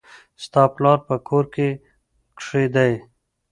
ستا 0.43 0.63
پلار 0.75 0.99
په 1.07 1.15
کور 1.27 1.43
کښي 2.37 2.65
دئ. 2.75 2.93